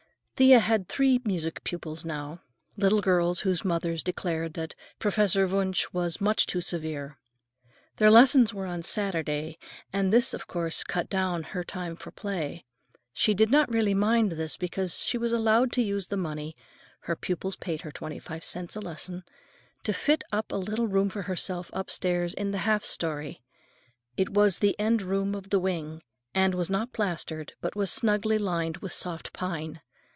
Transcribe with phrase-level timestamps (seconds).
[0.47, 2.41] Thea had three music pupils now,
[2.75, 7.19] little girls whose mothers declared that Professor Wunsch was "much too severe."
[7.61, 9.59] They took their lessons on Saturday,
[9.93, 12.65] and this, of course, cut down her time for play.
[13.13, 17.55] She did not really mind this because she was allowed to use the money—her pupils
[17.55, 22.33] paid her twenty five cents a lesson—to fit up a little room for herself upstairs
[22.33, 23.43] in the half story.
[24.17, 26.01] It was the end room of the wing,
[26.33, 29.81] and was not plastered, but was snugly lined with soft pine.